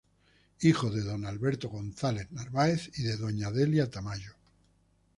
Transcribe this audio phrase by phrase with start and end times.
[0.61, 4.33] Hijo de Don Alberto González Narváez y de Doña Delia Tamayo.